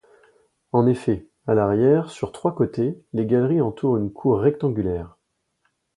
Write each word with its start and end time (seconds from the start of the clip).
En 0.71 0.87
effet, 0.87 1.27
à 1.45 1.53
l'arrière, 1.53 2.09
sur 2.09 2.31
trois 2.31 2.55
côtés, 2.55 2.97
des 3.13 3.27
galeries 3.27 3.61
entourent 3.61 3.97
une 3.97 4.11
cour 4.11 4.39
rectangulaire. 4.39 5.15